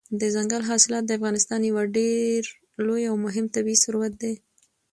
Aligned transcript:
دځنګل 0.21 0.61
حاصلات 0.69 1.03
د 1.05 1.11
افغانستان 1.19 1.59
یو 1.63 1.77
ډېر 1.97 2.41
لوی 2.87 3.03
او 3.09 3.15
مهم 3.25 3.45
طبعي 3.55 3.75
ثروت 3.83 4.13
دی. 4.21 4.33